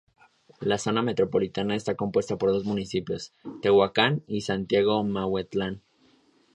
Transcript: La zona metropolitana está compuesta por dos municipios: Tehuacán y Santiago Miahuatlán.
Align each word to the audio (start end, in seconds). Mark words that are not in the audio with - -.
La 0.61 0.79
zona 0.79 1.03
metropolitana 1.03 1.75
está 1.75 1.93
compuesta 1.93 2.35
por 2.39 2.51
dos 2.51 2.65
municipios: 2.65 3.33
Tehuacán 3.61 4.23
y 4.25 4.41
Santiago 4.41 5.03
Miahuatlán. 5.03 5.83